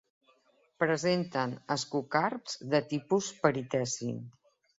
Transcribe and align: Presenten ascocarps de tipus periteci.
Presenten 0.83 1.53
ascocarps 1.75 2.57
de 2.73 2.81
tipus 2.95 3.29
periteci. 3.45 4.11